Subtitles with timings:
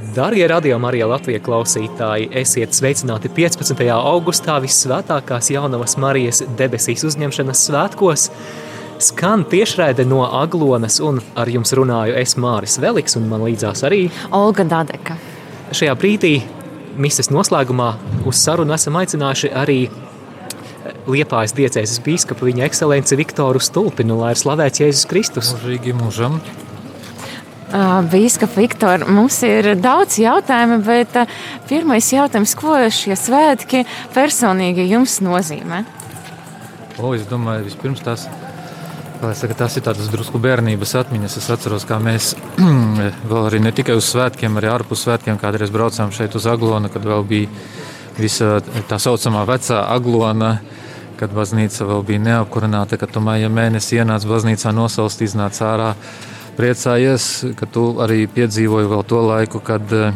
[0.00, 3.82] Darbie radījumi, arī Latvijas klausītāji, esiet sveicināti 15.
[3.92, 8.24] augustā Visvētākās Jaunavas Marijas debesīs uzņemšanas svētkos.
[9.00, 14.06] Skan tiešraide no Aglonas, un ar jums runāju es Māris Veliks, un man līdzās arī
[14.36, 15.18] Olga Dadeka.
[15.76, 16.32] Šajā brīdī,
[16.96, 17.92] mises noslēgumā,
[18.24, 19.82] uz sarunu esam aicinājuši arī
[21.10, 25.54] Liepājas diecēzes bīskapu viņa ekscelenci Viktoru Stulpinu, lai ir slavēts Jēzus Kristus.
[25.60, 26.40] Mūžīgi mūžam.
[27.70, 31.14] Bīskapa Viktor, mums ir daudz jautājumu, bet
[31.70, 35.84] pirmais jautājums, ko šie svētki personīgi jums nozīmē?
[36.98, 38.26] O, es domāju, vispirms tās,
[39.38, 41.36] saka, tās ir tādas drusku bērnības atmiņas.
[41.38, 42.32] Es atceros, kā mēs
[43.30, 47.06] vēl arī ne tikai uz svētkiem, arī ārpus svētkiem kādreiz braucām šeit uz Aglonu, kad
[47.06, 47.52] vēl bija
[48.18, 48.58] visa
[48.90, 50.56] tā saucamā vecā Aglona,
[51.20, 55.94] kad baznīca vēl bija neapkurināta, kad tu māja mēnesi ienāca baznīcā nosalst, iznāca ārā
[56.60, 60.10] priecājies, ka tu arī piedzīvoji vēl to laiku, kad e,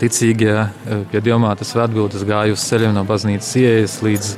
[0.00, 4.30] ticīgie e, pie diamātas svētbildes gāja uz ceļiem no baznīcas ieejas līdz,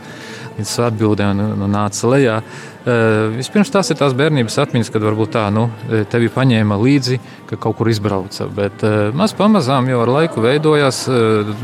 [0.58, 2.38] līdz svētbildēm un, un nāca lejā.
[2.42, 2.96] E,
[3.38, 5.68] vispirms tās ir tās bērnības atmiņas, kad varbūt tā, nu,
[6.12, 8.84] tevi paņēma līdzi, ka kaut kur izbrauca, bet
[9.16, 11.06] maz pamazām jau ar laiku veidojās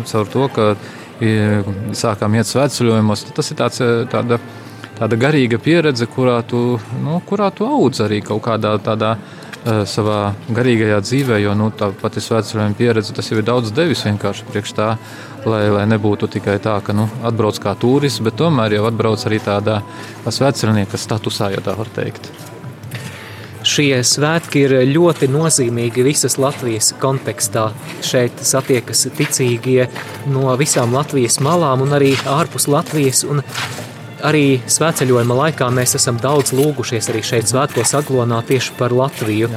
[0.08, 0.70] caur to, ka
[1.98, 3.82] sākām iet svētceļojumos, tas ir tāds,
[4.12, 4.38] tāda,
[5.00, 9.16] tāda garīga pieredze, kurā tu, nu, kurā tu audz arī kaut kādā tādā
[9.88, 14.48] savā garīgajā dzīvē, jo nu, tā pati svētceļojuma pieredze tas jau ir daudz devis vienkārši
[14.48, 14.90] priekš tā,
[15.48, 19.40] lai, lai nebūtu tikai tā, ka nu, atbrauc kā turists, bet tomēr jau atbrauc arī
[19.44, 19.80] tādā
[20.24, 22.30] svētceļnieka statusā, ja tā var teikt.
[23.68, 27.66] Šie svētki ir ļoti nozīmīgi visas Latvijas kontekstā.
[28.06, 29.88] Šeit satiekas ticīgie
[30.30, 33.24] no visām Latvijas malām un arī ārpus Latvijas.
[33.26, 33.42] Un
[34.24, 39.50] arī svētceļojuma laikā mēs esam daudz lūgušies arī šeit svētkos aglonā tieši par Latviju.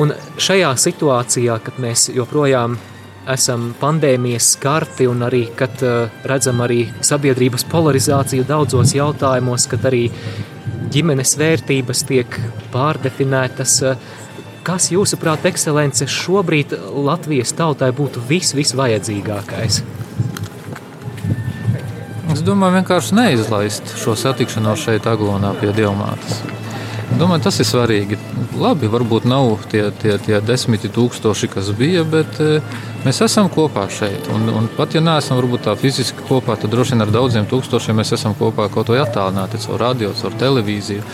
[0.00, 2.78] Un šajā situācijā, kad mēs joprojām
[3.30, 10.06] esam pandēmijas skarti un arī, kad uh, redzam arī sabiedrības polarizāciju daudzos jautājumos, kad arī
[10.90, 12.40] ģimenes vērtības tiek
[12.72, 13.98] pārdefinētas, uh,
[14.66, 16.76] kas jūsuprāt, ekscelence, šobrīd
[17.06, 19.82] Latvijas tautai būtu vis, visvajadzīgākais?
[22.40, 26.38] Es domāju, vienkārši neizlaist šo satikšanos šeit, Aglonā, pie Dievmātes.
[27.20, 28.16] Domāju, tas ir svarīgi.
[28.56, 32.62] Labi, varbūt nav tie, tie, tie desmiti tūkstoši, kas bija, bet e,
[33.04, 34.30] mēs esam kopā šeit.
[34.32, 38.00] Un, un pat ja neesam varbūt tā fiziski kopā, tad droši vien ar daudziem tūkstošiem
[38.00, 41.04] mēs esam kopā kaut vai attālināti caur radio, caur televīziju.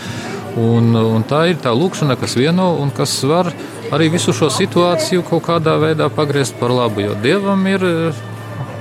[0.63, 3.51] Un, un tā ir tā lūkšana, kas vieno un kas var
[3.91, 7.03] arī visu šo situāciju kaut kādā veidā pagriezt par labu.
[7.09, 7.83] Jo Dievam ir,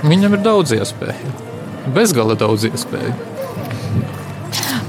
[0.06, 1.45] viņam ir daudz iespēju
[1.94, 3.14] bezgala daudz iespēju.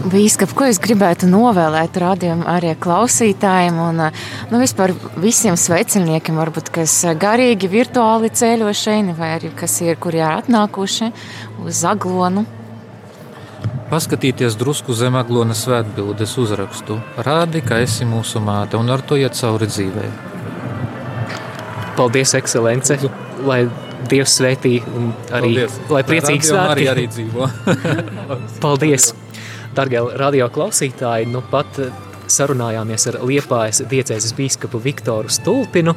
[0.07, 6.93] Bīskap, ko es gribētu novēlēt rādījumam arī klausītājiem un nu, vispār visiem sveiciniekiem, varbūt, kas
[7.19, 11.09] garīgi virtuāli ceļo šeit, vai arī kas ir, kur ir atnākuši
[11.65, 12.45] uz Aglonu?
[13.87, 16.99] Paskatīties drusku zem aglonas svētbildes uzrakstu.
[17.23, 20.07] Rādi, ka esi mūsu māte un ar to iet cauri dzīvē.
[21.95, 22.99] Paldies, ekscelence!
[23.47, 23.61] Lai
[24.11, 25.79] Dievs svētī un arī Paldies.
[25.93, 26.73] lai priecīgi svētki.
[26.73, 27.47] Arī, arī dzīvo.
[28.63, 29.13] Paldies!
[29.77, 31.77] Dargie radio klausītāji, nu pat
[32.31, 35.95] sarunājāmies ar Liepājas diecēzes bīskapu Viktoru Stulpinu,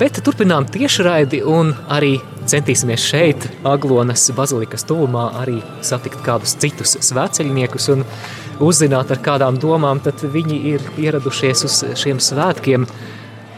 [0.00, 7.90] bet turpinām tiešraidi un arī centīsimies šeit, Aglonas bazilikas tuvumā, arī satikt kādus citus svētceļniekus
[7.94, 8.04] un
[8.62, 12.86] uzzināt, ar kādām domām tad viņi ir ieradušies uz šiem svētkiem.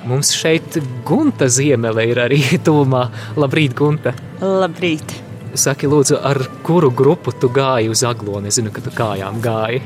[0.08, 3.08] Mums šeit Gunta Ziemele ir arī tuvumā.
[3.36, 4.14] Labrīt, Gunta!
[4.40, 5.18] Labrīt!
[5.58, 8.48] Saki, lūdzu, ar kuru grupu tu gāji uz Aglonu?
[8.48, 9.82] Es zinu, ka tu kājām gāji.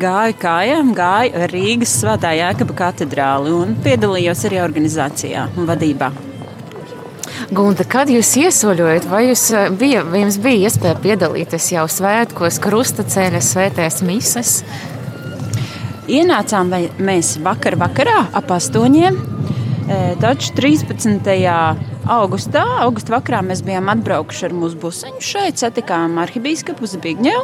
[0.00, 6.10] Gāju kājām, gāju Rīgas Svētā Jēkaba katedrāli un piedalījos arī organizācijā un vadībā.
[7.54, 13.42] Gunta, kad jūs iesoļojat, vai, jūs eh, bija, jums bija iespēja piedalīties jau svētkos, krustaceļa,
[13.44, 14.56] svētēs mises?
[16.10, 19.22] Ienācām mēs vakar vakarā ap astoņiem
[20.20, 21.26] Taču 13.
[22.08, 27.42] augustā, augusta vakarā mēs bijām atbraukuši ar mūsu busiņu šeit, satikām arhibīskapu Zbigņevu,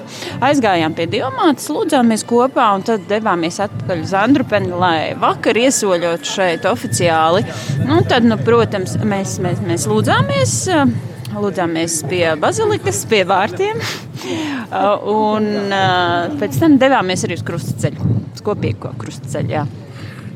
[0.49, 6.65] aizgājām pie diamātas, lūdzāmies kopā un tad devāmies atpakaļ uz Andrupeni, lai vakar iesoļot šeit
[6.71, 7.45] oficiāli.
[7.85, 10.57] Nu, tad, nu, protams, mēs, mēs, mēs lūdzāmies.
[11.31, 13.85] Lūdzāmies pie bazilikas, pie vārtiem.
[14.71, 15.47] Un
[16.41, 19.57] pēc tam devāmies arī uz krustaceļu, uz kopīgo krustaceļu.
[19.57, 19.65] Jā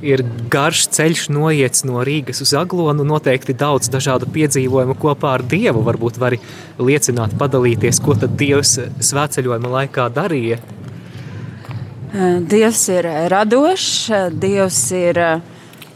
[0.05, 0.23] ir
[0.53, 5.85] garš ceļš noiets no Rīgas uz Aglonu, noteikti daudz dažādu piedzīvojumu kopā ar Dievu.
[5.87, 6.41] Varbūt vari
[6.79, 8.77] liecināt, padalīties, ko tad Dievs
[9.09, 10.61] svētceļojuma laikā darīja.
[12.15, 13.91] Dievs ir radošs,
[14.39, 15.21] Dievs ir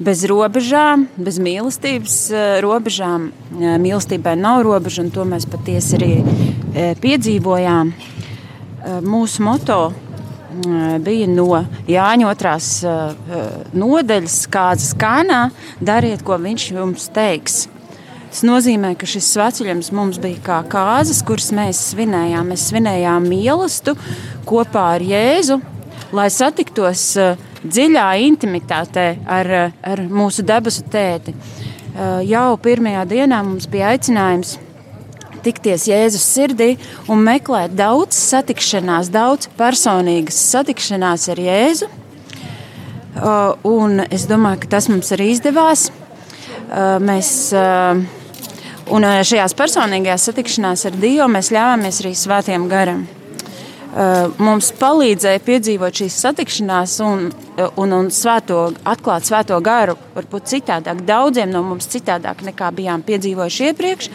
[0.02, 2.19] bez robežām, bez mīlestības
[2.64, 3.31] robežām.
[3.58, 6.14] Mīlestībai nav robežu, un to mēs patiesi arī
[7.02, 7.93] piedzīvojām.
[9.03, 9.79] Mūsu moto
[11.05, 12.69] bija no Jāņa otrās
[13.77, 15.49] nodaļas, kādas kanā,
[15.81, 17.67] dariet, ko viņš jums teiks.
[18.29, 22.51] Tas nozīmē, ka šis sveceļojums mums bija kā kāzas, kuras mēs svinējām.
[22.53, 23.97] Mēs svinējām mīlestību
[24.49, 25.59] kopā ar Jēzu,
[26.13, 27.07] lai satiktos
[27.65, 31.35] dziļā intimitātē ar, ar mūsu debesu tēti.
[32.29, 34.59] Jau pirmajā dienā mums bija aicinājums
[35.49, 36.75] tikties Jēzus sirdī
[37.11, 41.91] un meklēt daudz satikšanās, daudz personīgas satikšanās ar Jēzu.
[43.67, 45.89] Un es domāju, ka tas mums arī izdevās.
[47.03, 47.33] Mēs
[48.89, 53.06] Un eh, šajās personīgajās satikšanās ar Dievu mēs ļāvāmies arī svētiem garam.
[54.39, 57.23] Mums palīdzēja piedzīvot šīs satikšanās un,
[57.81, 63.71] un, un svēto, atklāt svēto garu, varbūt citādāk, daudziem no mums citādāk nekā bijām piedzīvojuši
[63.71, 64.11] iepriekš.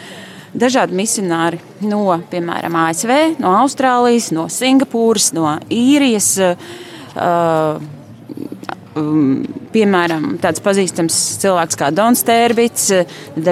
[0.54, 3.10] Dažādi misionāri no, piemēram, ASV,
[3.42, 6.30] no Austrālijas, no Singapūras, no Īrijas.
[7.14, 7.82] Uh,
[8.94, 9.42] um,
[9.74, 12.92] piemēram, tāds pazīstams cilvēks kā Dons Tērbits,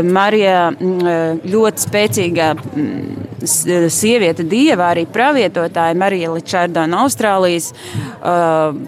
[0.07, 3.47] Marija mm, ļoti spēcīga mm,
[3.91, 7.73] sieviete dieva, arī pravietotāja Marija Ličārda no Austrālijas.
[8.23, 8.79] Uh,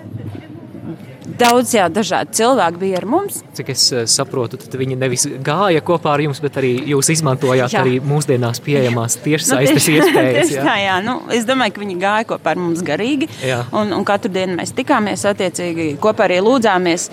[1.39, 3.41] daudz jā, dažādi cilvēki bija ar mums.
[3.57, 7.75] Cik es eh, saprotu, tad viņi nevis gāja kopā ar jums, bet arī jūs izmantojāt
[7.75, 7.83] jā.
[7.83, 10.39] arī mūsdienās pieejamās tiešsaistes nu, tieši, iespējas.
[10.39, 10.67] Tieši jā.
[10.69, 11.01] Tā, jā.
[11.05, 13.63] Nu, es domāju, ka viņi gāja kopā ar mums garīgi, jā.
[13.75, 17.11] un, un katru dienu mēs tikāmies attiecīgi, kopā arī lūdzāmies.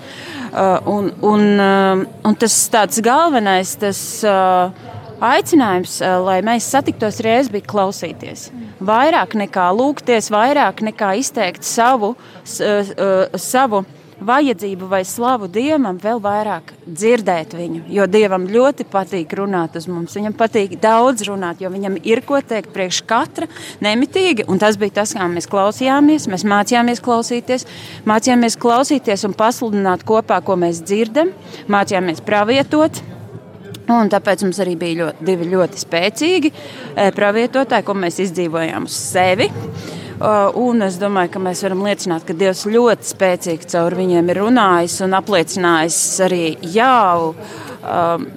[0.52, 4.90] Uh, un, un, uh, un tas tāds galvenais, tas uh,
[5.22, 5.96] aicinājums,
[6.26, 8.50] lai mēs satiktos reiz, bija klausīties.
[8.82, 12.14] Vairāk nekā lūgties, vairāk nekā izteikt savu,
[12.44, 13.84] savu
[14.26, 17.82] vajadzību vai slavu Dievam, vēl vairāk dzirdēt viņu.
[17.92, 20.16] Jo Dievam ļoti patīk runāt uz mums.
[20.16, 23.48] Viņam patīk daudz runāt, jo viņam ir ko teikt priekš katra
[23.84, 24.46] nemitīgi.
[24.50, 26.28] Un tas bija tas, kā mēs klausījāmies.
[26.32, 27.66] Mēs mācījāmies klausīties,
[28.08, 31.32] mācījāmies klausīties un pasludināt kopā, ko mēs dzirdam,
[31.72, 33.02] mācījāmies pravietot.
[33.92, 38.94] Un tāpēc mums arī bija ļoti, divi ļoti spēcīgi eh, pravietotāji, ko mēs izdzīvojām uz
[39.10, 39.50] sevi.
[39.50, 40.01] Uh,
[40.58, 45.00] un es domāju, ka mēs varam liecināt, ka Dievs ļoti spēcīgi caur viņiem ir runājis
[45.06, 46.44] un apliecinājis arī
[46.74, 47.32] jau.
[47.82, 48.28] Um,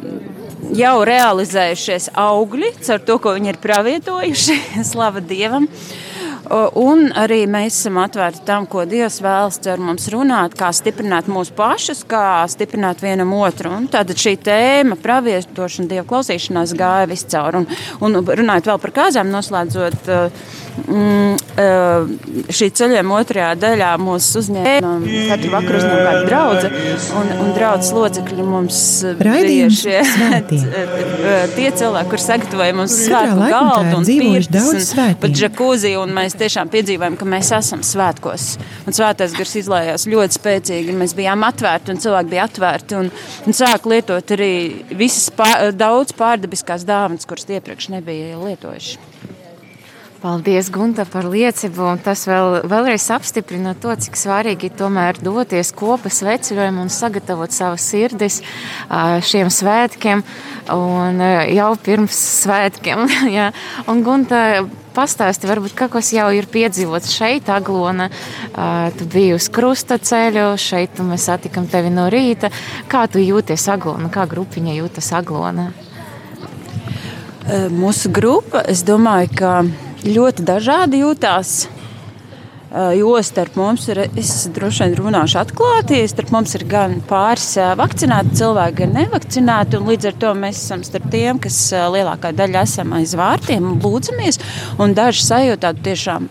[0.73, 4.59] jau realizējušies augļi ar to, ko viņi ir pravietojuši.
[4.91, 5.69] Slava Dievam!
[6.77, 11.55] Un arī mēs esam atvērti tam, ko Dievs vēlas ar mums runāt, kā stiprināt mūsu
[11.57, 13.71] pašus, kā stiprināt vienam otru.
[13.73, 17.63] Un tad šī tēma, pravietošana, Dieva klausīšanās gāja viscaur.
[17.63, 17.67] Un,
[18.05, 20.05] un runājot vēl par kāzām, noslēdzot.
[20.05, 24.89] Uh, Mm, eh, šī ceļojuma otrajā daļā mūs uzņēma
[25.29, 26.71] katru vakaru uzņēma kāda draudze,
[27.15, 28.79] un, un draudzes locekļi mums
[29.21, 30.01] bija šie
[31.55, 36.71] tie cilvēki, kur sagatavoja mums svētku galdu un pirts, un pat džakūzi, un mēs tiešām
[36.73, 38.49] piedzīvojam, ka mēs esam svētkos.
[38.85, 43.13] Un svētais gars izlējās ļoti spēcīgi, mēs bijām atvērti, un cilvēki bija atvērti, un,
[43.47, 44.51] un sāk lietot arī
[44.91, 49.24] visas pār, daudz pārdabiskās dāvanas, kuras iepriekš nebija lietojuši.
[50.25, 51.91] Paldies, Gunta, par liecību.
[52.01, 58.39] Tas vēl, vēlreiz apstiprina to, cik svarīgi tomēr doties kopas veceļojumā un sagatavot savas sirdis
[59.29, 60.23] šiem svētkiem
[60.73, 61.21] un
[61.53, 63.05] jau pirms svētkiem.
[63.37, 63.51] jā.
[63.85, 64.41] Un, Gunta,
[64.97, 68.09] pastāsti, varbūt kas jau ir piedzīvots šeit, Aglona.
[68.97, 72.49] Tu biji uz krusta ceļu, šeit mēs satikam tevi no rīta.
[72.89, 75.69] Kā tu jūties Aglona, kā grupiņa jūtas Aglona?
[77.69, 79.57] Mūsu grupa, es domāju, ka
[80.05, 81.55] ļoti dažādi jūtās.
[82.97, 88.35] Jo starp mums ir, es droši vien runāšu atklāti, starp mums ir gan pāris vakcinēti
[88.41, 89.79] cilvēki, gan nevakcinēti.
[89.85, 94.41] Līdz ar to mēs esam starp tiem, kas lielākā daļa esam aiz vārtiem un lūdzamies.
[94.81, 96.27] Un daži sajūtā tiešām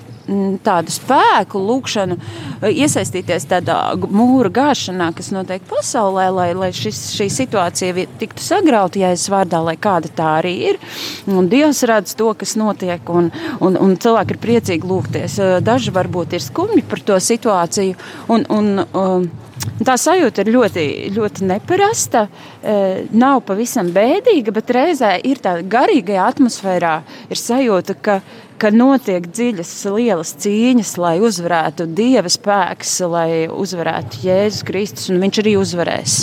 [0.65, 2.17] tādu spēku, lūkšanu,
[2.63, 8.99] eh, iesaistīties tādā mūra gāšanā, kas notiek pasaulē, lai, lai šis, šī situācija tiktu sagrauta,
[8.99, 10.81] ja es vārdā, lai kāda tā arī ir.
[11.27, 15.39] Un Dievs redz to, kas notiek, un, un, un cilvēki ir priecīgi lūgties.
[15.39, 17.97] Eh, daži varbūt ir skumji par to situāciju.
[18.29, 19.31] Un, un, un,
[19.85, 22.27] Tā sajūta ir ļoti, ļoti neparasta.
[22.63, 26.95] Eh, nav pavisam bēdīga, bet reizē ir tāda garīgajā atmosfērā.
[27.33, 28.21] Ir sajūta, ka,
[28.61, 35.43] ka notiek dziļas, lielas cīņas, lai uzvarētu Dieva spēks, lai uzvarētu Jēzus Kristus, un Viņš
[35.43, 36.17] arī uzvarēs.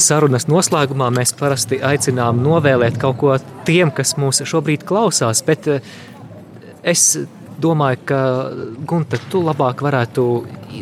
[0.00, 3.34] Sarunas noslēgumā mēs parasti aicinām novēlēt kaut ko
[3.68, 5.92] tiem, kas mūs šobrīd klausās, bet eh,
[6.82, 7.16] es
[7.62, 8.20] domāju, ka
[8.88, 10.26] Gunta, tu labāk varētu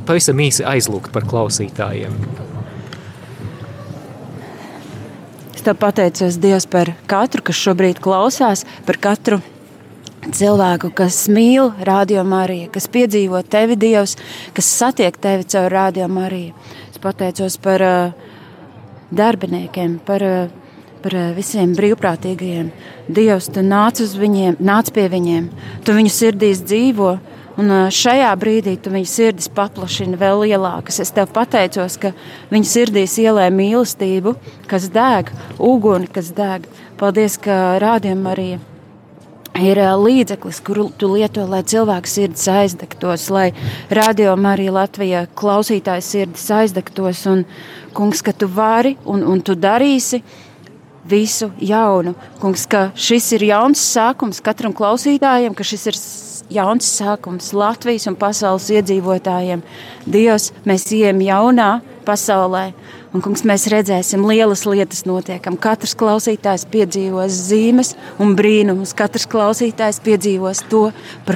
[0.09, 2.15] pavisam īsi aizlūgt par klausītājiem.
[5.55, 9.41] Es te pateicos Dievs par katru, kas šobrīd klausās, par katru
[10.35, 14.17] cilvēku, kas mīl radiomāriju, kas piedzīvo tevi Dievs,
[14.55, 16.55] kas satiek tevi caur radiomāriju.
[16.93, 18.33] Es pateicos par uh,
[19.15, 20.68] darbiniekiem, par uh,
[21.03, 22.71] par uh, visiem brīvprātīgajiem.
[23.09, 25.51] Dievs, tu nāc viņiem, nāc pie viņiem,
[25.87, 27.19] tu viņu sirdīs dzīvo.
[27.59, 31.01] Un šajā brīdī tu viņu sirdis paplašini vēl lielākas.
[31.03, 32.13] Es tev pateicos, ka
[32.53, 34.37] viņa sirdīs ielē mīlestību,
[34.71, 36.69] kas deg, uguni, kas deg.
[37.01, 38.51] Paldies, ka rādījumā arī
[39.59, 43.49] ir līdzeklis, kuru tu lieto, lai cilvēks sirdis aizdegtos, lai
[43.91, 47.25] rādījumā arī Latvijā klausītājs sirdis aizdegtos.
[47.31, 47.45] Un,
[47.97, 50.23] kungs, ka tu vari un, un tu darīsi
[51.09, 52.15] visu jaunu.
[52.43, 56.01] Kungs, ka šis ir jauns sākums katram klausītājam, ka šis ir
[56.59, 59.63] jauns sākums Latvijas un pasaules iedzīvotājiem.
[60.09, 61.71] Dievs, mēs ejam jaunā
[62.09, 62.71] pasaulē,
[63.09, 65.57] Un, kungs, mēs redzēsim lielas lietas notiekam.
[65.57, 68.93] Katrs klausītājs piedzīvos zīmes un brīnumus.
[68.97, 70.83] Katrs klausītājs piedzīvos to,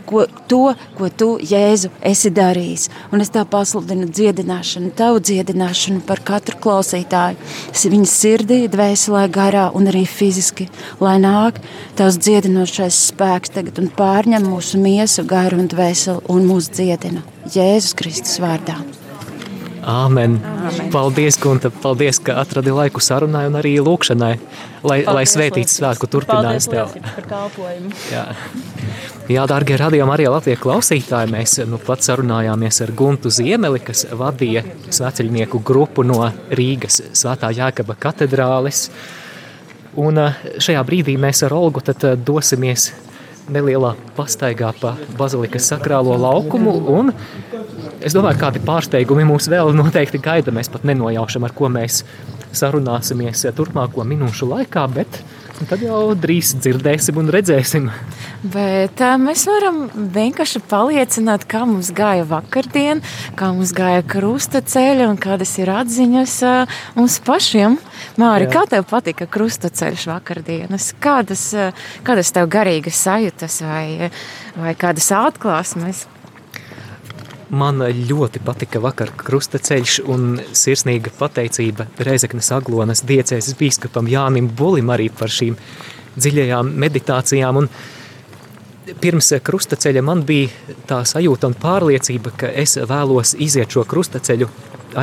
[0.09, 2.89] ko, to, ko tu, Jēzu, esi darījis.
[3.13, 7.41] Un es tā pasludinu dziedināšanu, tavu dziedināšanu par katru klausītāju.
[7.97, 10.69] Viņa sirdī, dvēselē, garā un arī fiziski.
[11.01, 11.63] Lai nāk
[11.97, 17.25] tavs dziedinošais spēks tagad un pārņem mūsu miesu, garu un dvēseli un mūs dziedina.
[17.49, 18.83] Jēzus Kristus vārdā.
[19.83, 20.37] Āmen.
[20.39, 20.91] Āmen.
[20.93, 21.71] Paldies, Gunta.
[21.83, 24.33] Paldies, ka atradi laiku sarunai un arī lūkšanai,
[24.87, 26.95] lai, paldies, lai svētīts svētku turpinājums tev.
[28.13, 28.25] Jā.
[29.31, 34.65] Jā, dārgie radījumi arī Latvijas klausītāji, mēs nu pat sarunājāmies ar Guntu Ziemeli, kas vadīja
[34.91, 38.89] sveceļnieku grupu no Rīgas Svētā Jākaba katedrāles.
[39.99, 40.19] Un
[40.63, 42.91] šajā brīdī mēs ar Olgu tad dosimies
[43.51, 47.13] nelielā pastaigā pa bazilikas sakrālo laukumu un
[48.03, 50.55] Es domāju, kādi pārsteigumi mūs vēl noteikti gaida.
[50.55, 52.03] Mēs pat nenojaušam, ar ko mēs
[52.53, 55.23] sarunāsimies turpmāko minūšu laikā, bet
[55.71, 57.89] tad jau drīz dzirdēsim un redzēsim.
[58.43, 63.03] Bet uh, mēs varam vienkārši paliecināt, kā mums gāja vakardien,
[63.39, 66.39] kā mums gāja krusta ceļa un kādas ir atziņas
[66.99, 67.79] mums pašiem.
[68.19, 68.57] Māri, Jā.
[68.57, 70.91] kā tev patika krusta ceļš vakardienas?
[71.03, 71.47] Kādas,
[72.03, 74.11] kādas tev garīgas sajūtas vai,
[74.59, 76.09] vai kādas atklāsmes?
[77.53, 85.11] Man ļoti patika vakar krustaceļš un sirsnīga pateicība Reizeknas Aglonas diecēzes bīskapam Jānim Bulim arī
[85.13, 85.59] par šīm
[86.17, 87.61] dziļajām meditācijām.
[87.61, 87.69] Un
[89.05, 94.49] pirms krustaceļa man bija tā sajūta un pārliecība, ka es vēlos iziet šo krustaceļu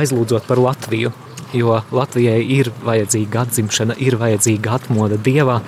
[0.02, 1.14] aizlūdzot par Latviju,
[1.54, 5.60] jo Latvijai ir vajadzīga atzimšana, ir vajadzīga atmoda Dievā.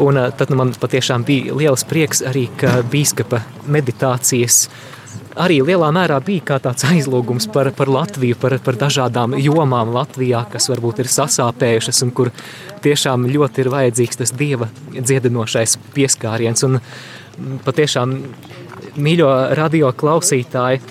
[0.00, 4.86] Un tad nu, man patiešām bija liels prieks arī, ka bīskapa meditācijas uh,
[5.38, 10.44] arī lielā mērā bija kā tāds aizlūgums par, par Latviju, par, par dažādām jomām Latvijā,
[10.52, 12.32] kas varbūt ir sasāpējušas un kur
[12.84, 16.64] tiešām ļoti ir vajadzīgs tas dieva dziedinošais pieskāriens.
[16.68, 16.80] Un
[17.66, 18.16] patiešām,
[18.98, 20.82] mīļo radio klausītāji,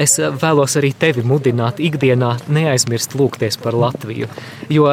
[0.00, 4.30] es vēlos arī tevi mudināt ikdienā neaizmirst lūgties par Latviju,
[4.72, 4.88] jo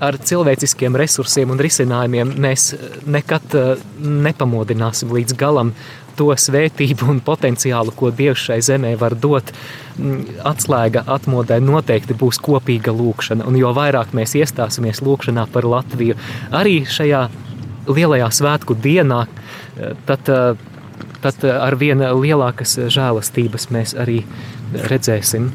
[0.00, 2.70] ar cilvēciskiem resursiem un risinājumiem mēs
[3.04, 3.56] nekad
[4.00, 5.74] nepamodināsim līdz galam
[6.20, 9.52] to svētību un potenciālu, ko Dievs šai zemē var dot,
[9.96, 13.46] mm, atslēga atmodē noteikti būs kopīga lūkšana.
[13.48, 16.18] Un jo vairāk mēs iestāsimies lūkšanā par Latviju,
[16.52, 17.24] arī šajā
[17.88, 20.54] lielajā svētku dienā, eh, tad, eh,
[21.24, 24.22] tad ar vien lielākas žēlastības mēs arī
[24.72, 25.50] redzēsim.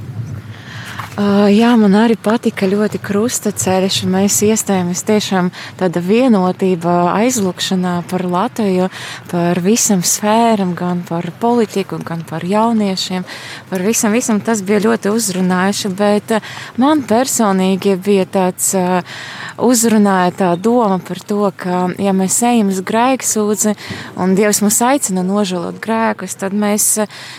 [1.15, 4.01] Uh, jā, man arī patika ļoti krustaceļš.
[4.11, 5.47] Mēs iestājāmies tiešām
[5.79, 6.91] tāda vienotība
[7.21, 8.89] aizlūkšanā par Latviju,
[9.31, 13.23] par visam sfēram, gan par politiku, gan par jauniešiem.
[13.69, 16.49] Par visam, visam tas bija ļoti uzrunājuši, bet uh,
[16.83, 19.15] man personīgi bija tāds uh,
[19.55, 23.77] uzrunāja tā doma par to, ka ja mēs ejam uz grēksūdzi
[24.19, 26.91] un Dievs mūs aicina nožēlot grēkus, tad mēs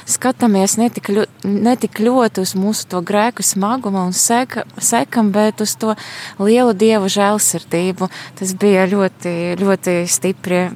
[0.08, 1.12] skatāmies netik,
[1.44, 5.94] netik ļoti uz mūsu to grēku smagu smaguma un seka, sekam, bet uz to
[6.38, 8.08] lielu dievu žēlsirdību.
[8.38, 10.68] Tas bija ļoti, ļoti stipri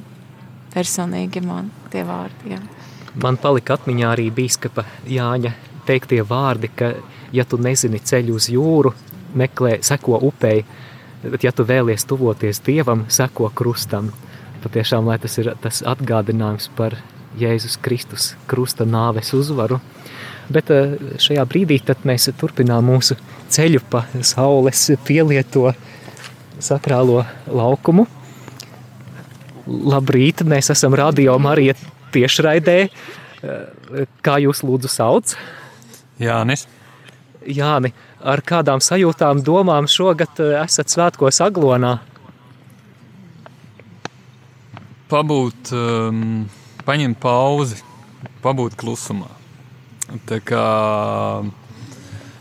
[0.73, 2.55] personīgi man tie vārdi.
[2.55, 2.59] Jā.
[3.21, 5.53] Man palika atmiņā arī bīskapa Jāņa
[5.87, 6.93] teiktie vārdi, ka
[7.31, 8.93] ja tu nezini ceļu uz jūru,
[9.35, 10.65] meklē, seko upei,
[11.23, 14.11] bet ja tu vēlies tuvoties Dievam, seko krustam.
[14.63, 16.99] Patiešām, lai tas ir tas atgādinājums par
[17.39, 19.79] Jēzus Kristus krusta nāves uzvaru,
[20.51, 23.17] Bet eh, šajā brīdī mēs turpinām mūsu
[23.51, 25.71] ceļu pa saules pielieto
[26.61, 28.07] sakrālo laukumu.
[29.67, 31.75] Labrīt, mēs esam radio Marija
[32.13, 32.77] tiešraidē.
[32.87, 35.35] Eh, kā jūs lūdzu sauc?
[36.21, 36.67] Jānis.
[37.41, 37.89] Jāni,
[38.21, 41.95] ar kādām sajūtām, domām šogad esat svētkos Aglonā?
[45.09, 46.45] Pabūt, um,
[46.85, 47.81] paņemt pauzi,
[48.45, 49.40] pabūt klusumā.
[50.27, 50.65] Tā kā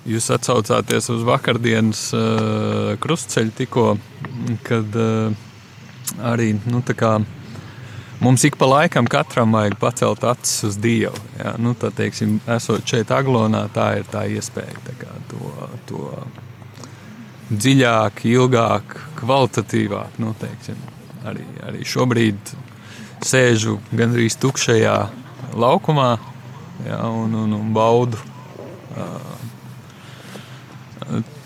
[0.09, 3.85] jūs atsaucāties uz vakardienas uh, krustceļu tikko,
[4.67, 5.37] kad uh,
[6.33, 7.19] arī, nu kā
[8.21, 11.17] mums ik pa laikam katram vajag pacelt acis uz Dievu.
[11.39, 15.53] Jā, nu, tā, teiksim, esot šeit aglonā, tā ir tā iespēja tā kā, to,
[15.89, 16.11] to
[17.51, 20.19] dziļāk, ilgāk, kvalitatīvāk.
[20.23, 20.81] Nu, teiksim,
[21.27, 22.55] arī, arī šobrīd
[23.27, 24.99] sēžu gandrīz tukšajā
[25.61, 26.13] laukumā
[26.87, 28.21] jā, un, un, un baudu.
[28.91, 29.41] Uh,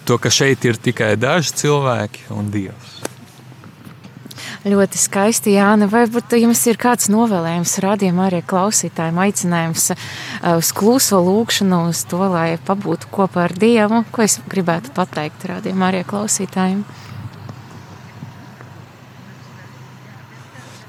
[0.05, 2.95] to, ka šeit ir tikai daži cilvēki un Dievs.
[4.65, 5.91] Ļoti skaisti, Jāna.
[5.93, 9.91] Varbūt jums ir kāds novēlējums radījumam, arī klausītājiem, aicinājums
[10.55, 14.01] uz kluso lūgšanu, uz to, lai pabūtu kopā ar Dievu.
[14.09, 16.81] Ko es gribētu pateikt radījumam, arī klausītājiem?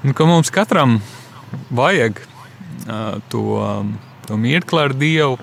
[0.06, 1.02] Nu, ka mums katram
[1.74, 3.44] vajag uh, to,
[4.27, 5.38] to mirkli ar Dievu,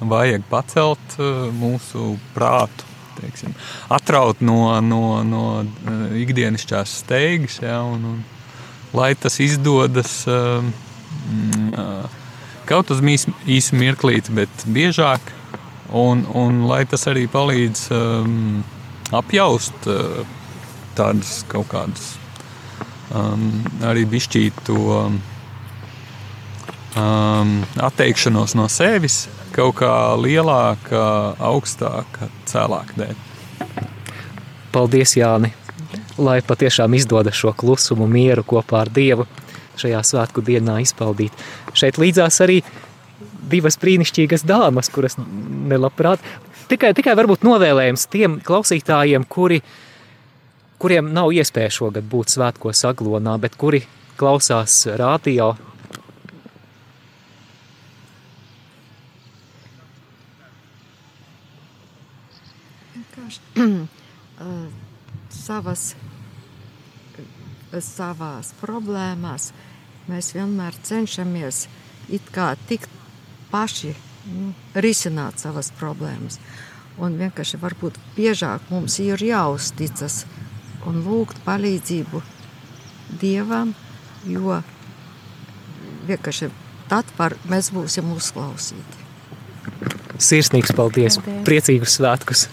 [0.00, 2.86] vajag pacelt uh, mūsu prātu
[3.18, 3.54] teiksim,
[3.90, 7.58] atraut no, no, no eh, ikdienišķās steigas.
[7.64, 8.20] Ja, un, un,
[8.94, 10.70] lai tas izdodas um,
[12.68, 15.32] kaut uz īsu mirklīti, bet biežāk,
[15.90, 18.62] un, un lai tas arī palīdz um,
[19.18, 20.22] apjaust uh,
[20.98, 22.14] tādas kaut kādas
[23.14, 23.50] um,
[23.86, 25.20] arī bišķītu um,
[26.96, 31.00] atteikšanos no sevis kaut kā lielāka,
[31.42, 33.24] augstāka, cēlāka dēļ.
[34.72, 35.52] Paldies, Jāni!
[36.18, 39.26] Lai patiešām izdodas šo klusumu, mieru kopā ar Dievu
[39.78, 41.34] šajā svētku dienā izpaudīt.
[41.76, 42.60] Šeit līdzās arī
[43.48, 46.22] divas brīnišķīgas dāmas, kuras nelabprāt.
[46.68, 49.62] Tikai, tikai varbūt novēlējums tiem klausītājiem, kuri,
[50.82, 53.84] kuriem nav iespēja šogad būt svētkos aglonā, bet kuri
[54.18, 55.54] klausās rādio
[65.46, 65.92] savas,
[67.84, 69.50] savās problēmās
[70.08, 71.66] mēs vienmēr cenšamies
[72.68, 72.90] tikt
[73.52, 73.92] paši
[74.32, 76.38] nu, risināt savas problēmas.
[76.98, 80.24] Un vienkārši varbūt biežāk mums ir jāuzticas
[80.88, 82.22] un lūgt palīdzību
[83.20, 83.70] Dievam,
[84.28, 84.58] jo
[86.08, 86.50] vienkārši
[86.90, 89.06] tad par, mēs būsim uzklausīti.
[90.18, 91.16] Sirsnīgs paldies!
[91.20, 91.44] paldies.
[91.46, 92.48] Priecīgus svētkus!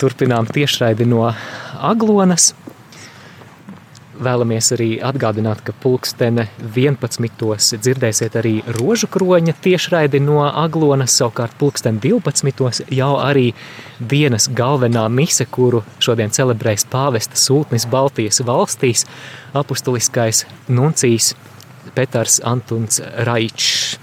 [0.00, 1.26] Turpinām tiešraidi no
[1.76, 2.54] Aglonas.
[4.20, 7.26] Vēlamies arī atgādināt, ka pulkstene 11.
[7.84, 12.80] dzirdēsiet arī rožu kroņa tiešraidi no Aglonas, savukārt pulkstene 12.
[12.96, 13.50] jau arī
[14.00, 19.04] dienas galvenā mise, kuru šodien celebrēs pāvesta sūtnis Baltijas valstīs,
[19.52, 21.34] apustuliskais nuncijs
[21.92, 23.98] Petars Antuns Raičs.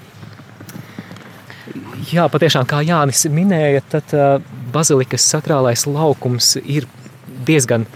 [2.14, 6.88] Jā, patiešām, kā Jānis minēja, tad uh, bazilikas sakrālais laukums ir
[7.48, 7.88] diezgan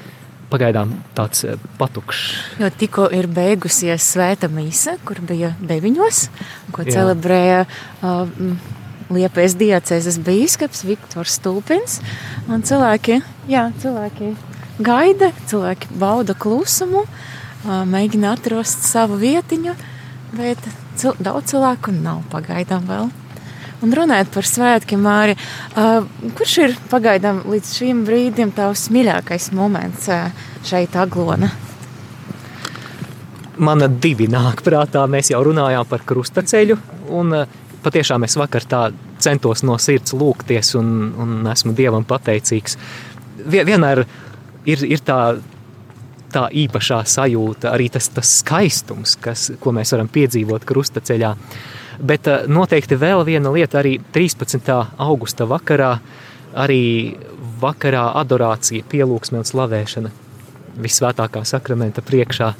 [0.51, 1.45] pagaidām tāds
[1.79, 2.59] patukšs.
[2.59, 6.25] Jo tikko ir beigusies svēta mīsa, kur bija deviņos,
[6.75, 6.97] ko Jā.
[6.97, 8.29] celebrēja uh,
[9.11, 11.97] Liepais diacēzes bīskaps Viktors Stulpins.
[12.47, 13.17] Un cilvēki,
[13.51, 14.29] jā, cilvēki
[14.79, 19.75] gaida, cilvēki bauda klusumu, uh, mēģina atrast savu vietiņu,
[20.37, 23.11] bet cil daudz cilvēku nav pagaidām vēl.
[23.81, 26.03] Un runājot par svētkiem, Māri, uh,
[26.37, 30.27] kurš ir pagaidām līdz šim brīdim tavs mīļākais moments uh,
[30.67, 31.49] šeit, Aglona?
[33.61, 35.07] Man divi nāk prātā.
[35.09, 36.77] Mēs jau runājām par krustaceļu,
[37.17, 38.83] un uh, patiešām es vakar tā
[39.21, 42.77] centos no sirds lūgties, un, un esmu Dievam pateicīgs.
[43.49, 44.05] Vienmēr
[44.69, 45.19] ir, ir tā,
[46.29, 51.37] tā īpašā sajūta, arī tas, tas skaistums, kas, ko mēs varam piedzīvot krustaceļā.
[51.37, 54.71] ceļā Bet eh, noteikti vēl viena lieta arī 13.
[54.97, 55.95] augusta vakarā,
[56.57, 56.81] arī
[57.61, 60.11] vakarā adorācija, pielūgsme un slavēšana
[60.81, 62.53] visvētākā sakramenta priekšā.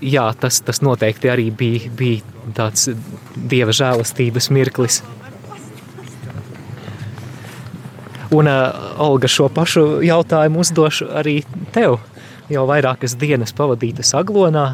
[0.00, 2.88] Jā, tas, tas noteikti arī bija, bija tāds
[3.36, 5.02] dieva žēlastības mirklis.
[8.30, 11.40] Un, uh, Olga, šo pašu jautājumu uzdošu arī
[11.74, 11.98] tev.
[12.50, 14.64] Jau vairākas dienas pavadītas Aglonā,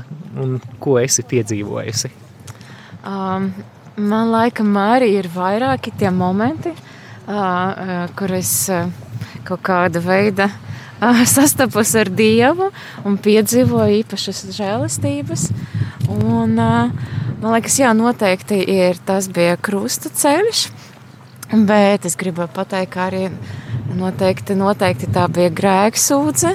[0.40, 2.25] un ko esi piedzīvojusi?
[3.06, 3.52] Um,
[3.94, 8.88] man laikam arī ir vairāki tie momenti, uh, uh, kur es uh,
[9.46, 12.72] kaut kāda veida uh, sastapos ar Dievu
[13.06, 15.46] un piedzīvoju īpašas žēlastības.
[16.10, 16.90] Un, uh,
[17.38, 20.66] man liekas, jā, noteikti ir, tas bija krusta ceļš.
[21.54, 23.28] Bet es gribu pateikt, ka arī
[23.94, 26.50] noteikti, noteikti tā bija grēksūdze,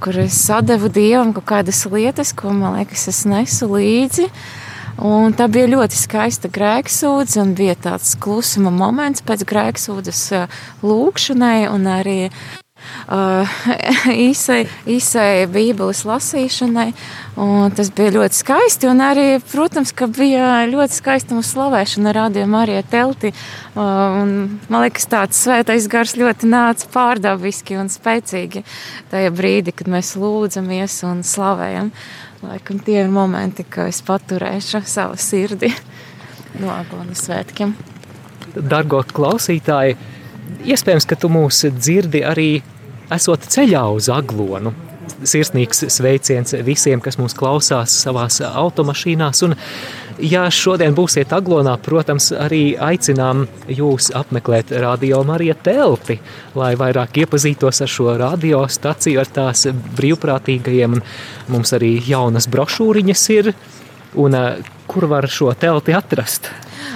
[0.00, 4.30] kur es sadevu dievam kaut kādas lietas, ko man liekas, es nesu līdzi.
[4.98, 10.24] Un tā bija ļoti skaista grēksūdze, un bija tāds klusuma moments pēc grēksūdzes
[10.82, 12.60] lūkšanai, un arī uh,
[14.28, 16.90] īsai, īsai Bībeles lasīšanai.
[17.76, 18.88] Tas bija ļoti skaisti.
[18.90, 23.32] Un arī, protams, ka bija ļoti skaista mūsu slavēšana rādījumā arī telti.
[23.78, 24.34] Un,
[24.68, 28.64] man liekas, tāds svētais gars ļoti nāca pārdabiski un spēcīgi
[29.12, 31.94] tajā brīdī, kad mēs lūdzamies un slavējam.
[32.40, 35.68] Laikam tie ir momenti, kad es paturēšu savu sirdi
[36.60, 37.74] no Aglona svētkiem.
[38.56, 39.98] Dargo klausītāji,
[40.60, 42.50] Iespējams, ka tu mūs dzirdi arī
[43.12, 44.74] esot ceļā uz aglonu.
[45.22, 49.42] Sirsnīgs sveiciens visiem, kas mūs klausās savās automašīnās.
[49.46, 49.56] Un,
[50.22, 56.20] ja šodien būsiet aglonā, protams, arī aicinām jūs apmeklēt Radio Marija telti,
[56.58, 59.66] lai vairāk iepazītos ar šo radiostaciju, ar tās
[59.98, 60.98] brīvprātīgajiem.
[61.52, 63.54] Mums arī jaunas brošūriņas ir,
[64.20, 64.36] un
[64.90, 66.50] kur var šo telti atrast?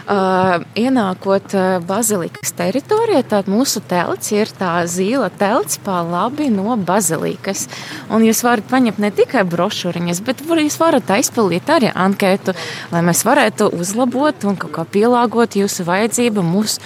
[0.05, 1.55] Ienākot
[1.89, 7.67] bazilikas teritorijā, tad mūsu telts ir tā zīla telts pa labi no bazilikas.
[8.13, 12.53] Un jūs varat paņemt ne tikai brošūriņas, bet jūs varat aizpildīt arī anketu,
[12.93, 16.83] lai mēs varētu uzlabot un kaut kā pielāgot jūsu vajadzību, mūsu,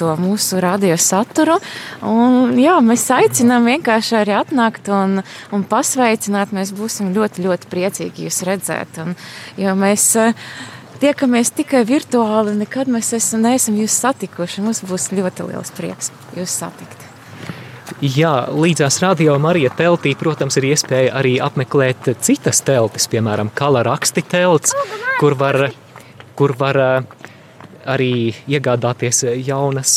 [0.00, 1.60] to mūsu radio saturu.
[2.06, 5.20] Un, jā, mēs aicinām vienkārši arī atnākt un,
[5.54, 6.54] un pasveicināt.
[6.56, 9.00] Mēs būsim ļoti, ļoti priecīgi jūs redzēt.
[9.04, 9.16] Un,
[9.60, 10.34] jo mēs, uh,
[11.00, 14.64] tiekamies tikai virtuāli, nekad mēs esam, neesam jūs satikuši.
[14.64, 17.06] Mums būs ļoti liels prieks jūs satikt.
[18.00, 24.22] Jā, līdzās radio Marija teltī, protams, ir iespēja arī apmeklēt citas teltis, piemēram, kala raksti
[24.30, 24.76] telts,
[25.18, 25.66] kur var,
[26.38, 27.26] kur var eh,
[27.90, 28.12] arī
[28.48, 29.92] iegādāties jaunas,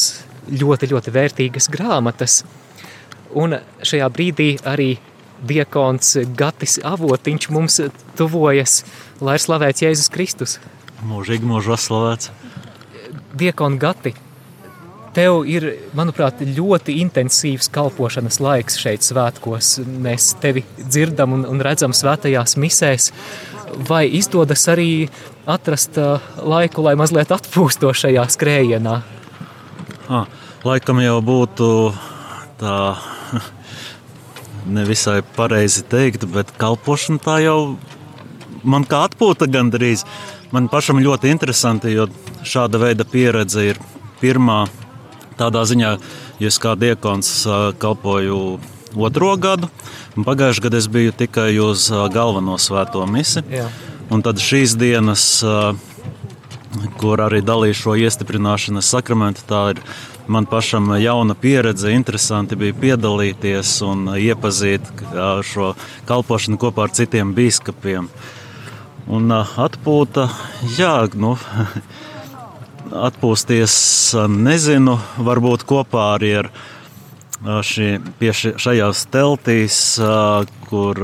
[0.49, 2.41] ļoti, ļoti vērtīgas grāmatas.
[3.39, 4.95] Un šajā brīdī arī
[5.43, 7.79] diakons Gatis Avotiņš mums
[8.17, 8.81] tuvojas,
[9.23, 10.59] lai ir slavēts Jēzus Kristus
[11.07, 12.31] mūžīgi mūžu slavēts.
[13.37, 14.13] Diekon Gati,
[15.15, 15.65] tev ir,
[15.97, 19.75] manuprāt, ļoti intensīvs kalpošanas laiks šeit svētkos.
[19.85, 23.11] Mēs tevi dzirdam un, un redzam svētajās misēs.
[23.89, 25.07] Vai izdodas arī
[25.49, 28.99] atrast uh, laiku, lai mazliet atpūsto šajā skrējienā?
[30.13, 30.27] Ah,
[30.65, 31.69] laikam jau būtu
[32.61, 32.77] tā
[34.77, 37.57] nevisai pareizi teikt, bet kalpošana tā jau
[38.63, 40.05] man kā atpūta gandrīz.
[40.53, 42.03] Man pašam ļoti interesanti, jo
[42.45, 43.79] šāda veida pieredze ir
[44.19, 44.67] pirmā
[45.39, 45.93] tādā ziņā,
[46.37, 47.31] ja es kā diekons
[47.81, 48.37] kalpoju
[48.93, 49.71] otro gadu.
[50.13, 53.65] Pagājušajā gadā es biju tikai uz galveno svēto misiju.
[54.13, 55.25] Un tad šīs dienas,
[57.01, 59.81] kur arī dalīju šo iestiprināšanas sakramentu, tā ir
[60.29, 61.89] man pašam jauna pieredze.
[61.97, 64.85] Interesanti bija piedalīties un iepazīt
[65.49, 65.73] šo
[66.05, 68.13] kalpošanu kopā ar citiem biskupiem.
[69.03, 70.29] Un atpūta,
[70.77, 71.33] jā, nu,
[73.09, 73.75] atpūsties,
[74.31, 76.51] nezinu, varbūt kopā arī ar
[77.43, 79.79] šī, pie šajās teltīs,
[80.69, 81.03] kur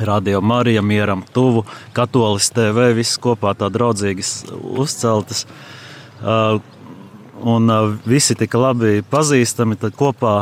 [0.00, 4.24] Radio Marija mieram tuvu, katolis TV, viss kopā tā draudzīgi
[4.80, 5.46] uzceltas.
[7.40, 7.72] Un
[8.04, 10.34] visi tik labi pazīstami, tad kopā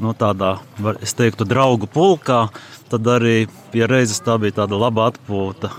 [0.00, 0.58] nu, tādā,
[1.00, 2.48] es teiktu, draugu pulkā,
[2.92, 5.72] tad arī pie reizes tā bija tāda laba atpūta.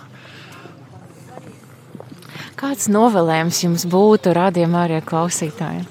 [2.56, 5.86] Kāds novēlējums jums būtu radījumā arī klausītājiem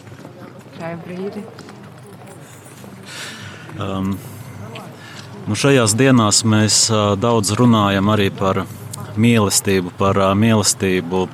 [0.84, 1.42] šajā brīdī?
[3.80, 4.14] Um,
[5.48, 8.64] nu šajās dienās mēs uh, daudz runājam arī par
[9.16, 11.24] mīlestību, par uh, mīlestību,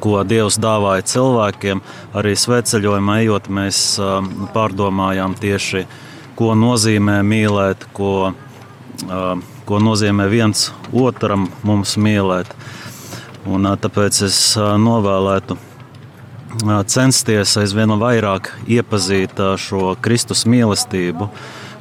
[0.00, 1.82] ko Dievs dāvāja cilvēkiem.
[2.14, 4.20] Arī sveceļojumā ejot, mēs uh,
[4.54, 5.86] pārdomājām tieši,
[6.38, 9.32] ko nozīmē mīlēt, ko, uh,
[9.66, 12.54] ko nozīmē viens otram mums mīlēt.
[13.48, 15.56] Un, tāpēc es novēlētu
[16.90, 21.30] censties aizvien vairāk iepazīt šo Kristus mīlestību,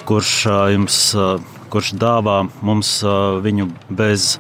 [0.08, 0.32] kurš,
[0.72, 1.00] jums,
[1.74, 3.00] kurš dāvā mums
[3.44, 4.38] viņu bez,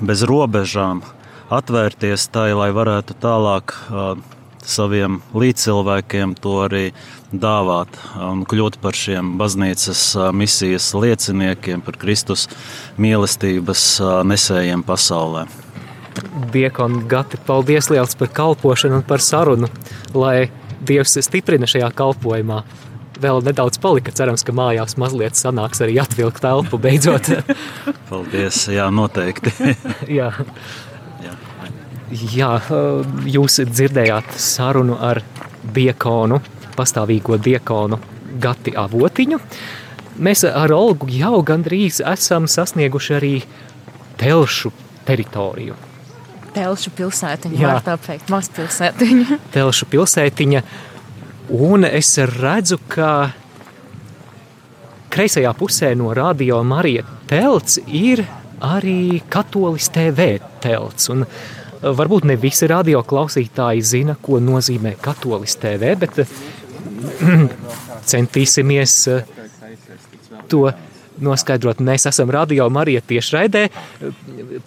[0.00, 1.04] bez robežām,
[1.48, 3.76] atvērties tai, lai varētu tālāk
[4.68, 6.82] saviem līdzcilvēkiem to arī
[7.32, 10.02] dāvāt un kļūt par šiem baznīcas
[10.34, 12.48] misijas lieciniekiem, par Kristus
[12.98, 13.86] mīlestības
[14.28, 15.46] nesējiem pasaulē.
[16.52, 19.70] Diekon Gati, paldies liels par kalpošanu un par sarunu,
[20.14, 20.50] lai
[20.88, 22.62] Dievs stiprina šajā kalpojumā.
[23.18, 27.32] Vēl nedaudz palika, cerams, ka mājās mazliet sanāks arī atvilkt telpu beidzot.
[28.10, 29.52] paldies, jā, noteikti.
[30.20, 30.30] jā.
[31.24, 31.34] jā.
[32.08, 32.52] Jā,
[33.28, 35.20] jūs dzirdējāt sarunu ar
[35.74, 36.38] diekonu,
[36.78, 37.98] pastāvīgo diekonu
[38.38, 39.40] Gati Avotiņu.
[40.22, 43.34] Mēs ar Olgu jau gandrīz esam sasnieguši arī
[44.18, 44.72] telšu
[45.06, 45.76] teritoriju.
[46.54, 47.74] Telšu pilsētiņa, Jā.
[47.74, 49.38] var tā teikt, mazpilsētiņa.
[49.56, 50.62] Telšu pilsētiņa,
[51.58, 53.12] un es redzu, ka
[55.12, 58.24] kreisajā pusē no radio Marija telts ir
[58.64, 61.08] arī katolis TV telts.
[61.12, 61.24] Un
[61.82, 66.22] varbūt ne visi radio klausītāji zina, ko nozīmē katolis TV, bet
[68.12, 68.96] centīsimies
[70.48, 70.64] to
[71.24, 71.80] noskaidrot.
[71.84, 73.68] Mēs esam radio Marija tiešraidē.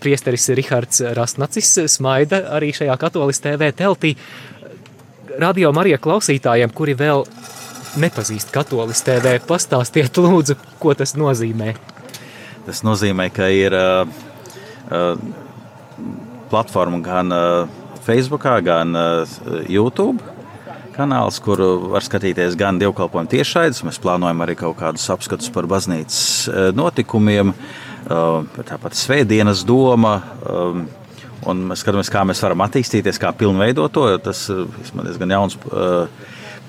[0.01, 4.15] Priesteris Rihards Rastnacis smaida arī šajā katolis TV teltī.
[5.39, 7.23] Radio Marija klausītājiem, kuri vēl
[8.01, 11.73] nepazīst katolis TV, pastāstiet lūdzu, ko tas nozīmē.
[12.67, 14.03] Tas nozīmē, ka ir uh,
[14.91, 15.15] uh,
[16.51, 20.40] platforma gan uh, Facebook, gan uh, YouTube
[20.95, 23.83] kanāls, kur var skatīties gan dievkalpojumu tiešraides.
[23.87, 30.17] Mēs plānojam arī kaut kādus apskatus par baznīcas uh, notikumiem, uh, tāpat svētdienas doma.
[30.45, 30.85] Um,
[31.49, 34.07] un mēs skatāmies, kā mēs varam attīstīties, kā pilnveidot to.
[34.21, 36.05] Tas ir diezgan jauns uh,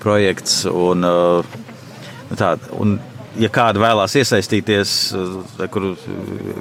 [0.02, 0.62] projekts.
[0.70, 2.96] Un, uh, tā, un,
[3.40, 5.92] ja kāda vēlās iesaistīties, uh, kur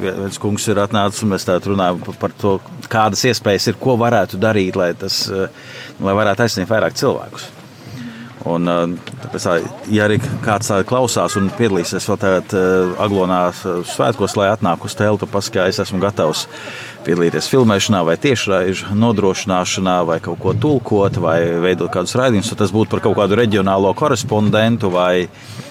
[0.01, 2.57] viens kungs ir atnācis un mēs tādā runājam par to,
[2.91, 5.49] kādas iespējas ir, ko varētu darīt, lai, tas, uh,
[6.03, 7.49] lai varētu aizsniegt vairāk cilvēkus.
[8.49, 8.65] Un,
[9.21, 9.43] tāpēc,
[9.93, 12.63] ja arī kāds klausās un piedalīsies vēl tādā
[13.03, 16.47] aglonā svētkos, lai atnāktu uz telpu, paskatās, es esmu gatavs
[17.05, 22.55] piedalīties filmēšanā, vai tiešraižu nodrošināšanā, vai kaut ko tulkot, vai veidot kādus raidījumus.
[22.57, 25.70] Tas būtu par kaut kādu reģionālo korespondentu vai uh,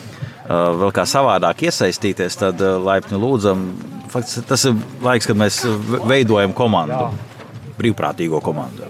[0.51, 3.69] vēl kā savādāk iesaistīties, tad uh, laipni lūdzam.
[4.11, 5.61] Faktiski tas ir laiks, kad mēs
[6.11, 7.13] veidojam komandu,
[7.79, 8.89] brīvprātīgo komandu.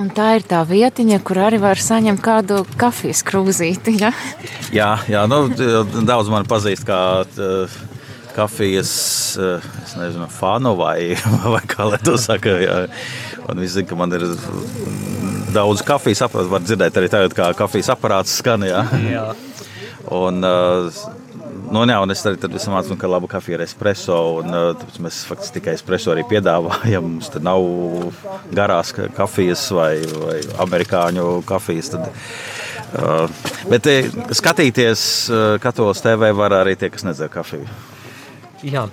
[0.00, 3.98] Un tā ir tā vietiņa, kur arī var saņemt kādu kafijas krūzīti.
[4.00, 4.12] Ja?
[4.72, 5.44] jā, jā nu,
[6.08, 7.80] daudz man pazīst kā uh,
[8.34, 9.60] kafijas eh,
[9.98, 11.16] nezinu, fanu vai,
[11.54, 12.56] vai kā lai to saka.
[12.62, 12.78] Jā.
[13.48, 14.24] Un viņi zina, ka man ir
[15.54, 16.52] daudz kafijas aparātu.
[16.54, 18.64] Var dzirdēt arī tagad, kā kafijas aparāts skan.
[18.68, 18.84] Jā.
[19.10, 19.26] Jā.
[20.08, 21.02] Un, uh,
[21.70, 24.16] Nu, jā, un es arī mācos, ka laba kafija ir espreso.
[24.40, 27.06] Un, tāpēc mēs faktiski tikai espreso arī piedāvājam.
[27.06, 27.62] Mums tur nav
[28.56, 29.92] garās kafijas vai,
[30.24, 31.92] vai amerikāņu kafijas.
[31.94, 32.10] Tad,
[32.98, 33.86] uh, bet
[34.34, 37.70] skatīties uh, katolas TV var arī tie, kas nedzer kafiju.
[38.66, 38.88] Jā.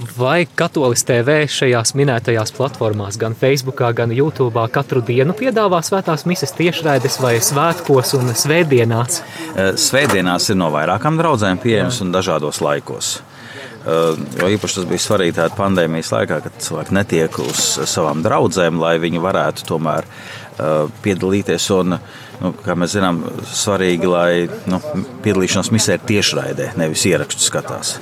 [0.00, 6.54] Vai Katolis TV šajās minētajās platformās, gan Facebook, gan YouTube, katru dienu piedāvā svētās misijas
[6.56, 9.20] tiešraides vai svētkos un svētdienās?
[9.52, 13.18] Eh, svētdienās ir no vairākām draudzēm pieejams un dažādos laikos.
[13.20, 18.80] Eh, jo īpaši tas bija svarīgi tādā pandēmijas laikā, kad cilvēki netiek uz savām draudzēm,
[18.80, 21.66] lai viņi varētu tomēr eh, piedalīties.
[21.76, 21.98] Un,
[22.40, 23.20] nu, kā mēs zinām,
[23.52, 24.80] svarīgi, lai nu,
[25.26, 27.98] piedalīšanās misē ir tiešraidē, nevis ierakstu skatās.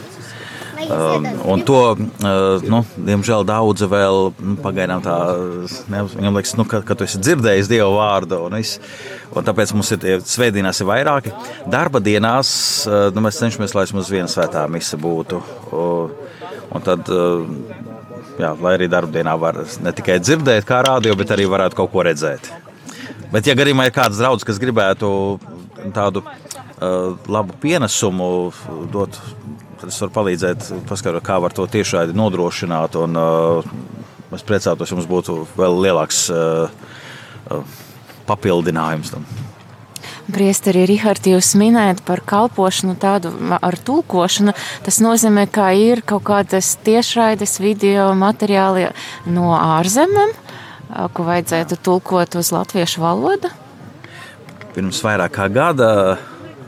[0.88, 5.16] Um, un to, uh, nu, diemžēl, daudzi vēl nu, pagaidām tā,
[5.92, 8.38] ne, viņam liekas, nu, ka, ka tu esi dzirdējis Dieva vārdu.
[8.46, 8.78] Un es,
[9.36, 11.34] un tāpēc mums ir svētdienās ir vairāki.
[11.68, 12.50] Darba dienās
[12.88, 15.42] uh, nu, mēs cenšamies, lai mums viena svētā mise būtu.
[15.76, 17.44] Un tad, uh,
[18.40, 22.06] jā, lai arī darbdienā var ne tikai dzirdēt, kā rādio, bet arī varētu kaut ko
[22.08, 22.48] redzēt.
[23.28, 25.10] Bet, ja gadījumā ir kāds draugs, kas gribētu
[25.92, 28.54] tādu uh, labu pienesumu
[28.92, 29.20] dot
[29.78, 32.96] Tad es varu palīdzēt, paskaidrot, kā var to tiešādi nodrošināt.
[32.98, 36.66] Un, uh, es priecātos, ja mums būtu vēl lielāks uh,
[37.54, 37.76] uh,
[38.26, 39.28] papildinājums tam.
[40.28, 44.52] Priesteri Rihard, jūs minējat par kalpošanu tādu ar tulkošanu.
[44.84, 48.90] Tas nozīmē, ka ir kaut kādas tiešraides video materiāli
[49.30, 50.34] no ārzemēm,
[51.14, 53.48] ko vajadzētu tulkot uz latviešu valodu?
[54.74, 55.90] Pirms vairāk kā gada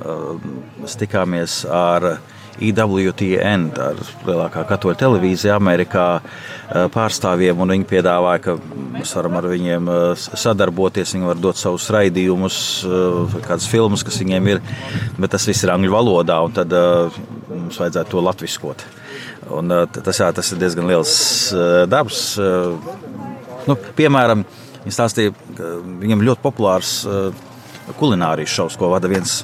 [0.01, 2.15] mēs tikāmies ar
[2.59, 7.57] IWTN, tā ir lielākā katoļu televīzija Amerikā, eh, pārstāvjiem.
[7.57, 8.57] Viņi piedāvāja, ka
[8.97, 11.15] mēs varam ar viņiem eh, sadarboties.
[11.15, 14.63] Viņi var dot savus raidījumus, eh, kādas filmas, kas viņiem ir.
[15.19, 18.85] Bet tas viss ir angļu valodā, un tad mums vajadzētu to latviskot.
[19.51, 21.13] Un, tas, jā, tas ir diezgan liels
[21.91, 22.39] darbs.
[23.67, 24.45] Nu, piemēram,
[24.85, 25.71] viņi stāstīja, ka
[26.03, 26.93] viņam ļoti populārs
[27.99, 29.41] kulinārijas šovs, ko vada viens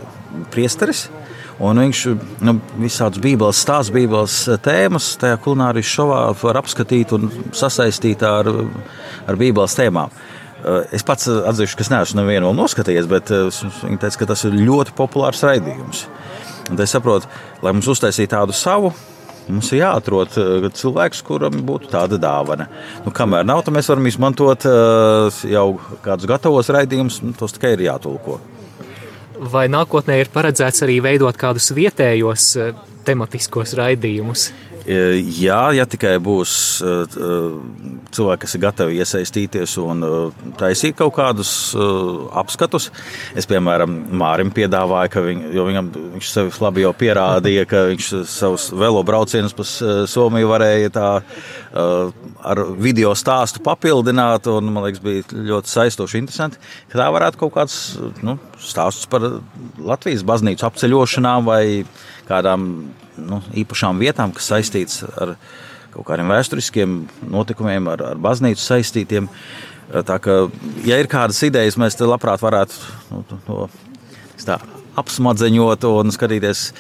[0.55, 1.09] priesteris.
[1.57, 2.01] Un viņš
[2.45, 8.51] nu, visādus bībeles stāstu, bībeles tēmas tajā kulinārijas šovā var apskatīt un sasaistīt ar,
[9.25, 10.13] ar bībeles tēmām.
[10.93, 14.57] Es pats atzīšu, ka es neesmu nevienu vēl noskatījies, bet viņi teica, ka tas ir
[14.59, 16.07] ļoti populārs raidījums.
[16.73, 17.31] Un es saprotu,
[17.65, 18.93] lai mums uztaisītu tādu savu,
[19.47, 20.33] Mums ir jāatrod
[20.75, 22.67] cilvēks, kuram būtu tāda dāvana.
[23.05, 24.67] Nu, kamēr nav, tad mēs varam izmantot
[25.47, 25.67] jau
[26.03, 28.41] kādus gatavos raidījumus, tos tikai ir jātulko.
[29.37, 32.47] Vai nākotnē ir paredzēts arī veidot kādus vietējos
[33.05, 34.49] tematiskos raidījumus?
[34.87, 34.97] E,
[35.35, 37.31] jā, ja tikai būs e, e,
[38.15, 40.05] cilvēki, kas ir gatavi iesaistīties un
[40.61, 41.51] taisīt kaut kādus
[42.39, 42.93] apskatus.
[43.35, 48.69] Es, piemēram, Mārim piedāvāju, ka viņ, viņam, viņš sev labi jau pierādīja, ka viņš savus
[48.79, 51.09] velo braucienus pa Somiju varēja tā
[51.77, 54.47] ar video stāstu papildināt.
[54.53, 56.63] Un, man liekas, bija ļoti saistoši, interesanti.
[56.93, 57.81] Ka tā varētu kaut kāds
[58.27, 59.27] nu, stāsts par
[59.83, 61.65] Latvijas baznīcu apceļošanām vai
[62.31, 62.71] kādām
[63.21, 65.37] nu, īpašām vietām, kas saistītas ar
[65.95, 66.99] kaut kādiem vēsturiskiem
[67.33, 69.31] notikumiem, ar, ar baznīcu saistītiem.
[69.87, 70.39] Tā kā,
[70.85, 72.81] ja ir kādas idejas, mēs labprāt varētu
[73.13, 73.67] nu, to
[74.43, 74.59] tā,
[74.99, 76.71] apsmadzeņot un skatīties,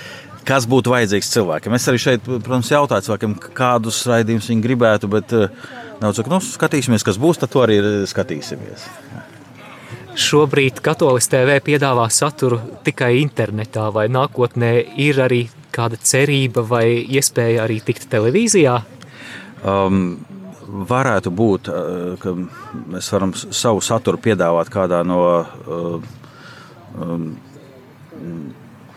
[0.46, 1.76] kas būtu vajadzīgs cilvēkiem.
[1.78, 5.34] Es arī šeit, protams, jautāju cilvēkiem, kādus raidījumus viņi gribētu, bet
[6.02, 8.88] nav cik, nu, skatīsimies, kas būs, tad to arī skatīsimies.
[10.16, 14.72] Šobrīd Katolis TV piedāvā saturu tikai internetā, vai nākotnē
[15.04, 15.42] ir arī
[15.76, 18.78] kāda cerība vai iespēja arī tikt televīzijā?
[19.66, 20.18] Um,
[20.66, 22.34] varētu būt, uh, ka
[22.92, 26.08] mēs varam savu saturu piedāvāt kādā no uh,
[27.00, 27.28] um,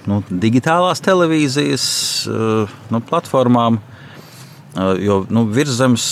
[0.09, 1.85] nu, digitālās televīzijas
[2.29, 3.81] uh, nu, platformām,
[5.01, 6.03] jo nu, virszemes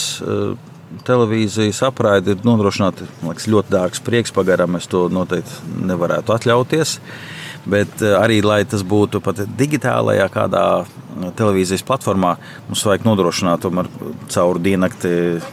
[1.05, 4.33] televīzijas apraide ir nodrošināta liekas, ļoti dārgs prieks.
[4.33, 6.95] Pagaidām mēs to noteikti nevarētu atļauties.
[6.97, 7.36] Uh,
[7.67, 12.37] Bet eh, arī, lai tas būtu pat digitālajā kādā eh, televīzijas platformā,
[12.69, 13.89] mums vajag nodrošināt tomēr
[14.31, 15.51] caur diennakti eh,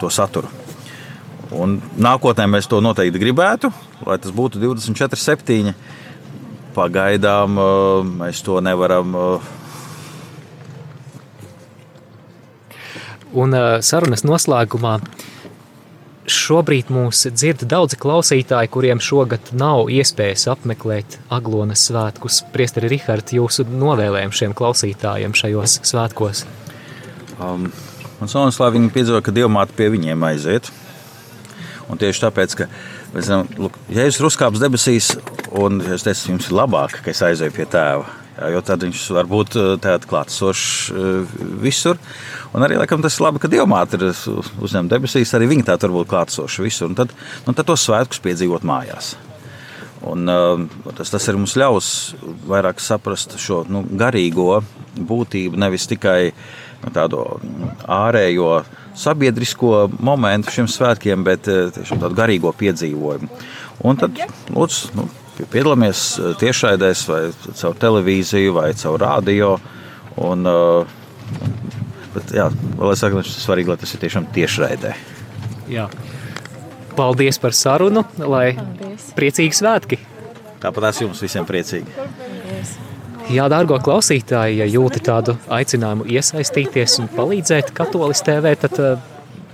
[0.00, 0.50] to saturu.
[1.56, 3.70] Un nākotnē mēs to noteikti gribētu,
[4.06, 5.74] lai tas būtu 24, 7.
[6.76, 7.54] Pagaidām
[8.18, 9.14] mēs to nevaram.
[13.32, 14.98] Un sarunas noslēgumā
[16.46, 22.44] Šobrīd mūs dzird daudzi klausītāji, kuriem šogad nav iespējas apmeklēt Aglonas svētkus.
[22.54, 26.44] Priesteri Rihards, jūsu novēlējumu šiem klausītājiem šajos svētkos?
[27.42, 27.66] Um,
[28.20, 30.70] man sonis, lai viņi piedzīvo, ka Dievmāte pie viņiem aiziet.
[31.90, 32.68] Un tieši tāpēc, ka
[33.16, 35.10] zinām, lūk, ja jūs ir uzkāpis debesīs,
[35.50, 38.06] un es teicu, jums ir labāk, ka es aizēju pie tēva,
[38.54, 41.98] jo tad viņš var būt uh, klātsošs uh, visur.
[42.56, 45.92] Un arī laikam, tas ir labi, ka Dievmāte ir uzņemta debesīs, arī viņa tā tur
[45.92, 46.88] būt klātsoša visur.
[46.88, 47.12] Un tad,
[47.44, 49.12] un tad tos svētkus piedzīvot mājās.
[50.06, 50.62] Un, uh,
[50.96, 51.90] tas, tas arī mums ļaus
[52.48, 54.62] vairāk saprast šo nu, garīgo
[54.96, 57.24] būtību, nevis tikai nu, tādu
[57.90, 58.62] ārējo
[58.96, 63.28] sabiedrisko momentu šiem svētkiem, bet uh, tiešām tādu garīgo piedzīvojumu.
[63.84, 64.20] Un tad
[64.52, 65.08] lūdzu, nu,
[65.42, 66.06] piedalāmies
[66.40, 69.56] tiešraidēs, vai caur televīziju, vai caur radio.
[70.24, 71.02] Un, uh,
[72.16, 72.48] Bet, jā,
[72.80, 74.96] vēl es saku, tas ir svarīgi, lai tas ir tiešām tiešraidē.
[75.72, 75.86] Jā.
[76.96, 79.10] Paldies par sarunu, lai Paldies.
[79.18, 80.00] priecīgi svētki!
[80.62, 81.92] Tāpat es jums visiem priecīgi!
[81.96, 82.76] Paldies.
[83.26, 89.00] Jā, dārgo klausītāji, ja jūti tādu aicinājumu iesaistīties un palīdzēt Katolis TV, tad uh,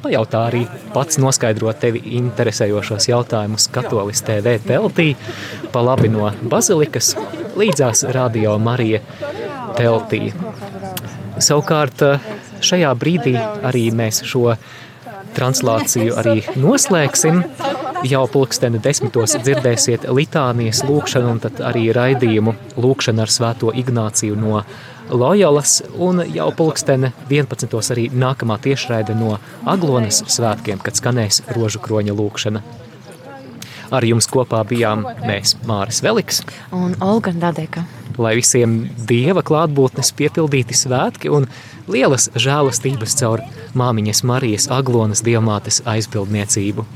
[0.03, 0.61] pajautā arī
[0.93, 5.09] pats noskaidrot tevi interesējošos jautājumus Katolis TV teltī,
[5.73, 7.15] pa labi no Bazilikas
[7.57, 9.01] līdzās Radio Marija
[9.79, 10.35] teltī.
[11.41, 12.32] Savukārt uh,
[12.63, 14.57] šajā brīdī arī mēs šo
[15.37, 17.43] translāciju arī noslēgsim.
[18.09, 24.63] Jau pulksteni desmitos dzirdēsiet litānijas lūkšanu un tad arī raidījumu lūkšanu ar svēto Ignāciju no
[25.13, 27.69] Loyolas un jau pulksteni 11.
[27.95, 29.37] arī nākamā tiešraide no
[29.69, 32.63] Aglonas svētkiem, kad skanēs rožu kroņa lūkšana.
[33.93, 36.41] Ar jums kopā bijām mēs Māris Veliks
[36.73, 37.85] un Olga Dadeka.
[38.21, 41.47] Lai visiem Dieva klātbūtnes piepildīti svētki un
[41.93, 43.45] lielas žēlastības caur
[43.77, 46.87] māmiņas Marijas Aglonas diamātes aizbildniecību.